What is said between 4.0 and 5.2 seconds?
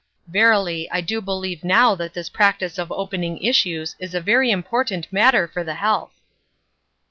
a very important